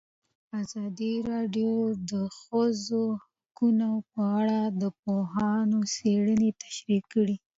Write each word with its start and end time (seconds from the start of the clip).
ازادي 0.61 1.13
راډیو 1.31 1.73
د 1.93 1.93
د 2.09 2.13
ښځو 2.39 3.03
حقونه 3.21 3.87
په 4.11 4.21
اړه 4.39 4.59
د 4.81 4.83
پوهانو 5.01 5.79
څېړنې 5.95 6.49
تشریح 6.63 7.03
کړې. 7.13 7.35